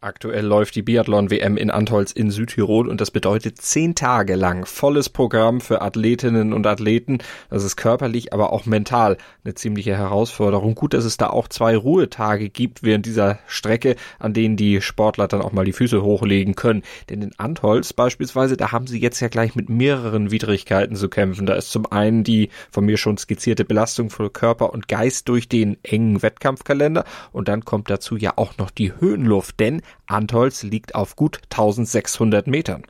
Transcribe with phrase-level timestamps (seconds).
[0.00, 5.08] Aktuell läuft die Biathlon-WM in Antholz in Südtirol und das bedeutet zehn Tage lang volles
[5.08, 7.18] Programm für Athletinnen und Athleten.
[7.50, 10.76] Das ist körperlich, aber auch mental eine ziemliche Herausforderung.
[10.76, 15.26] Gut, dass es da auch zwei Ruhetage gibt während dieser Strecke, an denen die Sportler
[15.26, 16.84] dann auch mal die Füße hochlegen können.
[17.10, 21.44] Denn in Antholz beispielsweise, da haben sie jetzt ja gleich mit mehreren Widrigkeiten zu kämpfen.
[21.44, 25.48] Da ist zum einen die von mir schon skizzierte Belastung für Körper und Geist durch
[25.48, 30.94] den engen Wettkampfkalender und dann kommt dazu ja auch noch die Höhenluft, denn Antholz liegt
[30.94, 32.84] auf gut 1600 Metern.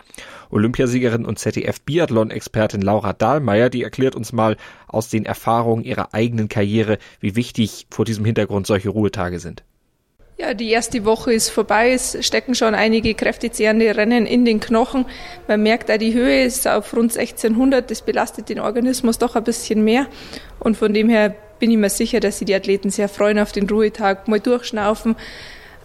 [0.50, 6.98] Olympiasiegerin und ZDF-Biathlon-Expertin Laura Dahlmeier, die erklärt uns mal aus den Erfahrungen ihrer eigenen Karriere,
[7.20, 9.62] wie wichtig vor diesem Hintergrund solche Ruhetage sind.
[10.40, 11.90] Ja, die erste Woche ist vorbei.
[11.90, 15.04] Es stecken schon einige kräftezehrende Rennen in den Knochen.
[15.48, 17.90] Man merkt, auch die Höhe ist auf rund 1600.
[17.90, 20.06] Das belastet den Organismus doch ein bisschen mehr.
[20.60, 23.50] Und von dem her bin ich mir sicher, dass sich die Athleten sehr freuen auf
[23.50, 25.16] den Ruhetag, mal durchschnaufen,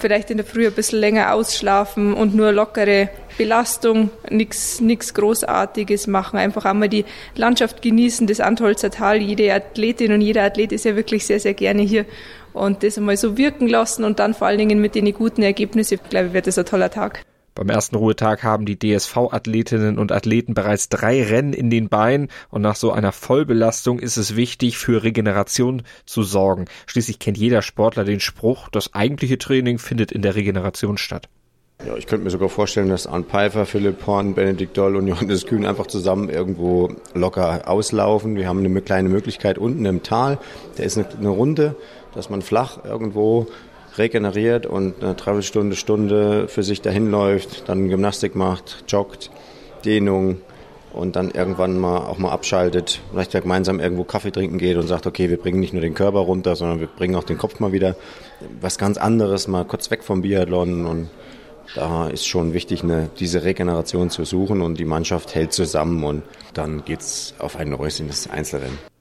[0.04, 6.38] vielleicht in der Früh ein bisschen länger ausschlafen und nur lockere Belastung, nichts Großartiges machen,
[6.38, 9.22] einfach einmal die Landschaft genießen, das Antholzer Tal.
[9.22, 12.06] Jede Athletin und jeder Athlet ist ja wirklich sehr, sehr gerne hier
[12.52, 15.94] und das einmal so wirken lassen und dann vor allen Dingen mit den guten Ergebnissen,
[16.04, 17.23] ich glaube, wird das ein toller Tag.
[17.56, 22.64] Beim ersten Ruhetag haben die DSV-Athletinnen und Athleten bereits drei Rennen in den Beinen und
[22.64, 26.66] nach so einer Vollbelastung ist es wichtig, für Regeneration zu sorgen.
[26.88, 31.30] Schließlich kennt jeder Sportler den Spruch, das eigentliche Training findet in der Regeneration statt.
[31.86, 35.45] Ja, ich könnte mir sogar vorstellen, dass Arndt Pfeiffer, Philipp Horn, Benedikt Doll und Johannes
[35.45, 38.36] Kühn einfach zusammen irgendwo locker auslaufen.
[38.36, 40.39] Wir haben eine kleine Möglichkeit unten im Tal.
[40.77, 41.76] Da ist eine Runde,
[42.14, 43.48] dass man flach irgendwo
[43.98, 49.30] regeneriert und eine Dreiviertelstunde, Stunde für sich dahin läuft, dann Gymnastik macht, joggt,
[49.86, 50.42] Dehnung
[50.93, 55.08] und dann irgendwann mal auch mal abschaltet, vielleicht gemeinsam irgendwo Kaffee trinken geht und sagt,
[55.08, 57.71] okay, wir bringen nicht nur den Körper runter, sondern wir bringen auch den Kopf mal
[57.71, 57.95] wieder
[58.61, 61.09] was ganz anderes, mal kurz weg vom Biathlon und
[61.76, 66.23] da ist schon wichtig, eine, diese Regeneration zu suchen und die Mannschaft hält zusammen und
[66.53, 68.92] dann geht's auf ein neues in das Einzelrennen.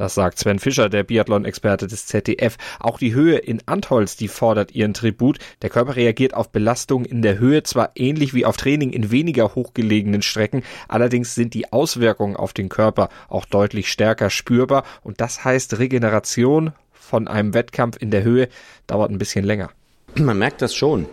[0.00, 2.56] Das sagt Sven Fischer, der Biathlon-Experte des ZDF.
[2.78, 5.38] Auch die Höhe in Antholz, die fordert ihren Tribut.
[5.60, 9.54] Der Körper reagiert auf Belastung in der Höhe zwar ähnlich wie auf Training in weniger
[9.54, 15.44] hochgelegenen Strecken, allerdings sind die Auswirkungen auf den Körper auch deutlich stärker spürbar und das
[15.44, 18.48] heißt Regeneration von einem Wettkampf in der Höhe
[18.86, 19.68] dauert ein bisschen länger.
[20.14, 21.08] Man merkt das schon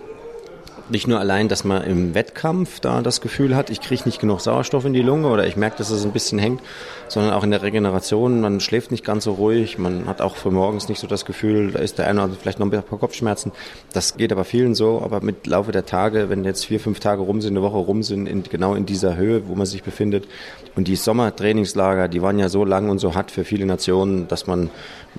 [0.90, 4.42] nicht nur allein, dass man im Wettkampf da das Gefühl hat, ich kriege nicht genug
[4.42, 6.62] Sauerstoff in die Lunge oder ich merke, dass es ein bisschen hängt,
[7.08, 8.42] sondern auch in der Regeneration.
[8.42, 11.72] Man schläft nicht ganz so ruhig, man hat auch für morgens nicht so das Gefühl,
[11.72, 13.52] da ist der eine oder vielleicht noch ein paar Kopfschmerzen.
[13.94, 17.22] Das geht aber vielen so, aber mit Laufe der Tage, wenn jetzt vier, fünf Tage
[17.22, 20.28] rum sind, eine Woche rum sind, in, genau in dieser Höhe, wo man sich befindet.
[20.76, 24.48] Und die Sommertrainingslager, die waren ja so lang und so hart für viele Nationen, dass
[24.48, 24.70] man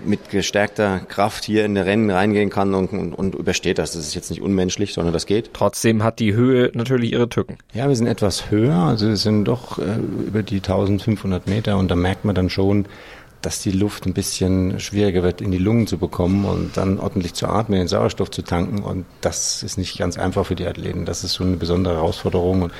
[0.05, 3.93] mit gestärkter Kraft hier in die Rennen reingehen kann und, und, und übersteht das.
[3.93, 5.53] Das ist jetzt nicht unmenschlich, sondern das geht.
[5.59, 7.59] Trotzdem hat die Höhe natürlich ihre Tücken.
[7.75, 11.91] Ja, wir sind etwas höher, also es sind doch äh, über die 1500 Meter und
[11.91, 12.87] da merkt man dann schon,
[13.43, 17.35] dass die Luft ein bisschen schwieriger wird, in die Lungen zu bekommen und dann ordentlich
[17.35, 18.85] zu atmen, den Sauerstoff zu tanken.
[18.85, 21.05] Und das ist nicht ganz einfach für die Athleten.
[21.05, 22.63] Das ist schon eine besondere Herausforderung.
[22.63, 22.73] Und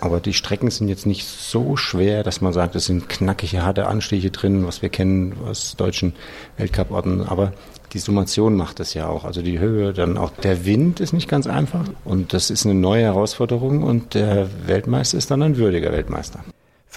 [0.00, 3.86] aber die Strecken sind jetzt nicht so schwer, dass man sagt, es sind knackige, harte
[3.86, 6.14] Anstiche drin, was wir kennen aus deutschen
[6.56, 7.22] Weltcuporten.
[7.22, 7.52] Aber
[7.92, 9.24] die Summation macht das ja auch.
[9.24, 11.84] Also die Höhe, dann auch der Wind ist nicht ganz einfach.
[12.04, 13.82] Und das ist eine neue Herausforderung.
[13.82, 16.40] Und der Weltmeister ist dann ein würdiger Weltmeister.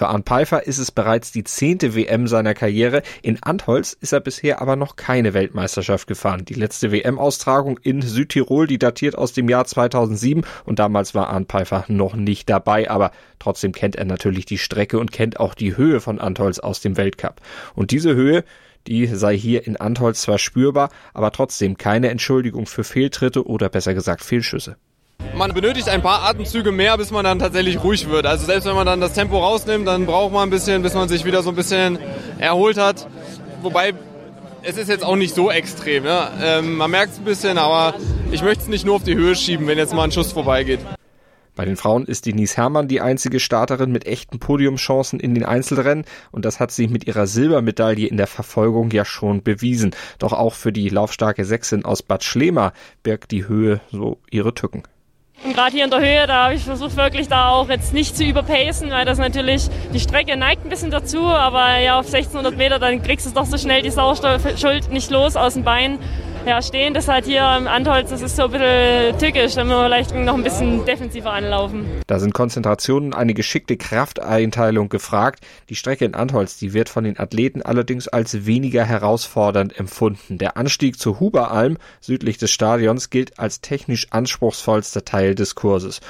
[0.00, 3.02] Für Arndt Pfeiffer ist es bereits die zehnte WM seiner Karriere.
[3.20, 6.46] In Antholz ist er bisher aber noch keine Weltmeisterschaft gefahren.
[6.46, 11.50] Die letzte WM-Austragung in Südtirol, die datiert aus dem Jahr 2007 und damals war Arndt
[11.50, 15.76] Pfeiffer noch nicht dabei, aber trotzdem kennt er natürlich die Strecke und kennt auch die
[15.76, 17.42] Höhe von Antholz aus dem Weltcup.
[17.74, 18.44] Und diese Höhe,
[18.86, 23.92] die sei hier in Antholz zwar spürbar, aber trotzdem keine Entschuldigung für Fehltritte oder besser
[23.92, 24.78] gesagt Fehlschüsse.
[25.34, 28.26] Man benötigt ein paar Atemzüge mehr, bis man dann tatsächlich ruhig wird.
[28.26, 31.08] Also selbst wenn man dann das Tempo rausnimmt, dann braucht man ein bisschen, bis man
[31.08, 31.98] sich wieder so ein bisschen
[32.38, 33.06] erholt hat.
[33.62, 33.94] Wobei
[34.62, 36.04] es ist jetzt auch nicht so extrem.
[36.04, 36.30] Ja?
[36.42, 37.94] Ähm, man merkt es ein bisschen, aber
[38.32, 40.80] ich möchte es nicht nur auf die Höhe schieben, wenn jetzt mal ein Schuss vorbeigeht.
[41.56, 46.04] Bei den Frauen ist Denise Herrmann die einzige Starterin mit echten Podiumschancen in den Einzelrennen
[46.30, 49.94] und das hat sie mit ihrer Silbermedaille in der Verfolgung ja schon bewiesen.
[50.18, 52.72] Doch auch für die laufstarke Sechsin aus Bad Schlema
[53.02, 54.84] birgt die Höhe so ihre Tücken.
[55.42, 58.14] Und gerade hier in der Höhe, da habe ich versucht wirklich da auch jetzt nicht
[58.14, 62.56] zu überpacen, weil das natürlich, die Strecke neigt ein bisschen dazu, aber ja auf 1600
[62.58, 65.98] Meter, dann kriegst du doch so schnell die Sauerstoffschuld nicht los aus dem Bein
[66.46, 69.78] ja, stehen das halt hier im Antholz, das ist so ein bisschen tückisch, da müssen
[69.78, 71.86] wir vielleicht noch ein bisschen defensiver anlaufen.
[72.06, 75.44] Da sind Konzentrationen, eine geschickte Krafteinteilung gefragt.
[75.68, 80.38] Die Strecke in Antholz, die wird von den Athleten allerdings als weniger herausfordernd empfunden.
[80.38, 86.00] Der Anstieg zur Huberalm südlich des Stadions gilt als technisch anspruchsvollster Teil des Kurses.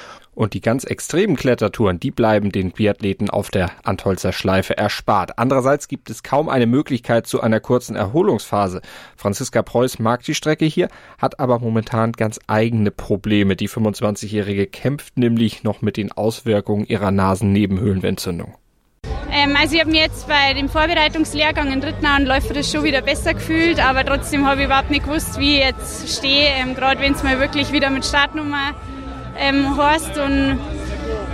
[0.41, 5.39] Und die ganz extremen Klettertouren, die bleiben den Biathleten auf der Antholzer Schleife erspart.
[5.39, 8.81] Andererseits gibt es kaum eine Möglichkeit zu einer kurzen Erholungsphase.
[9.19, 10.89] Franziska Preuß mag die Strecke hier,
[11.19, 13.55] hat aber momentan ganz eigene Probleme.
[13.55, 18.55] Die 25-Jährige kämpft nämlich noch mit den Auswirkungen ihrer Nasennebenhöhlenentzündung.
[19.31, 23.35] Ähm, also ich habe mir jetzt bei dem Vorbereitungslehrgang in Rittnauen läuferisch schon wieder besser
[23.35, 27.13] gefühlt, aber trotzdem habe ich überhaupt nicht gewusst, wie ich jetzt stehe, ähm, gerade wenn
[27.13, 28.75] es mal wirklich wieder mit Startnummer
[29.41, 30.17] ähm, Horst.
[30.19, 30.61] Und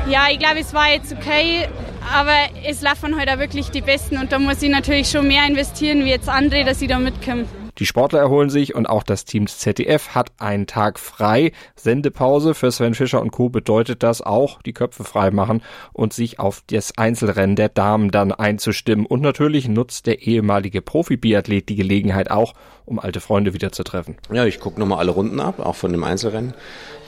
[0.08, 1.68] ja, ich glaube, es war jetzt okay,
[2.14, 5.26] aber es laufen heute halt auch wirklich die Besten und da muss ich natürlich schon
[5.26, 7.46] mehr investieren wie jetzt andere, dass ich da mitkomme.
[7.78, 11.52] Die Sportler erholen sich und auch das Team ZDF hat einen Tag frei.
[11.74, 13.50] Sendepause für Sven Fischer und Co.
[13.50, 15.62] bedeutet das auch, die Köpfe frei machen
[15.92, 19.04] und sich auf das Einzelrennen der Damen dann einzustimmen.
[19.04, 22.54] Und natürlich nutzt der ehemalige Profi-Biathlet die Gelegenheit auch,
[22.86, 24.16] um alte Freunde wieder zu treffen.
[24.32, 26.54] Ja, ich gucke nochmal alle Runden ab, auch von dem Einzelrennen.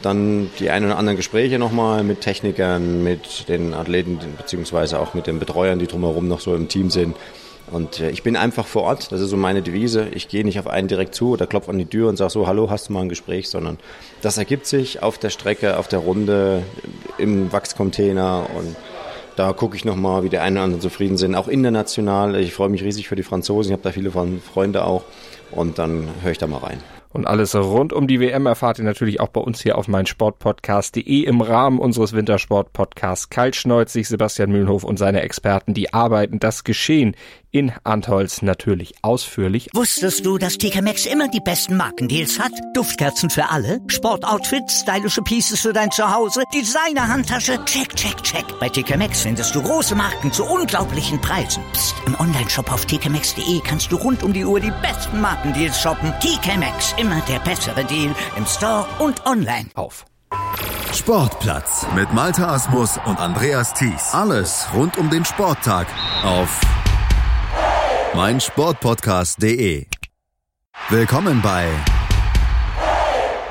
[0.02, 5.26] Dann die ein oder anderen Gespräche nochmal mit Technikern, mit den Athleten, beziehungsweise auch mit
[5.26, 7.16] den Betreuern, die drumherum noch so im Team sind.
[7.70, 10.08] Und äh, ich bin einfach vor Ort, das ist so meine Devise.
[10.12, 12.46] Ich gehe nicht auf einen direkt zu oder klopfe an die Tür und sage so,
[12.46, 13.78] hallo, hast du mal ein Gespräch, sondern
[14.22, 16.62] das ergibt sich auf der Strecke, auf der Runde,
[17.18, 18.76] im Wachscontainer und
[19.36, 22.34] da gucke ich nochmal, wie die einen oder anderen zufrieden sind, auch international.
[22.36, 25.04] Ich freue mich riesig für die Franzosen, ich habe da viele Freunde auch
[25.52, 26.82] und dann höre ich da mal rein.
[27.10, 31.22] Und alles rund um die WM erfahrt ihr natürlich auch bei uns hier auf meinsportpodcast.de
[31.24, 34.08] im Rahmen unseres Wintersport-Podcasts Kaltschneuzig.
[34.08, 37.14] Sebastian Mühlenhof und seine Experten, die arbeiten das Geschehen
[37.50, 39.70] in Antholz natürlich ausführlich.
[39.72, 42.52] Wusstest du, dass TK Maxx immer die besten Markendeals hat?
[42.74, 48.44] Duftkerzen für alle, Sportoutfits, stylische Pieces für dein Zuhause, Designer-Handtasche, check, check, check.
[48.60, 51.62] Bei TK Maxx findest du große Marken zu unglaublichen Preisen.
[51.72, 51.94] Psst.
[52.06, 56.12] im Onlineshop auf tkmaxx.de kannst du rund um die Uhr die besten Markendeals shoppen.
[56.20, 59.66] TK Maxx, immer der bessere Deal im Store und online.
[59.74, 60.04] Auf.
[60.92, 64.12] Sportplatz mit Malta Asmus und Andreas Thies.
[64.12, 65.86] Alles rund um den Sporttag
[66.22, 66.60] auf
[68.14, 69.86] meinsportpodcast.de.
[70.90, 71.66] Willkommen bei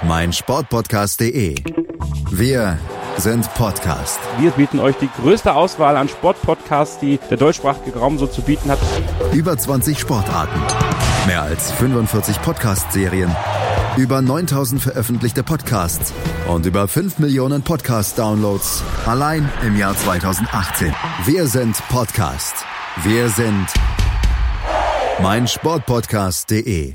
[0.04, 1.56] meinsportpodcast.de.
[2.30, 2.78] Wir
[3.18, 4.20] sind Podcast.
[4.38, 8.70] Wir bieten euch die größte Auswahl an Sportpodcasts, die der deutschsprachige Raum so zu bieten
[8.70, 8.80] hat.
[9.34, 10.62] Über 20 Sportarten,
[11.28, 13.36] mehr als 45 Podcast-Serien,
[13.98, 16.14] über 9000 veröffentlichte Podcasts
[16.48, 20.96] und über 5 Millionen Podcast-Downloads allein im Jahr 2018.
[21.26, 22.56] Wir sind Podcast.
[23.04, 23.68] Wir sind
[25.22, 26.94] meinsportpodcast.de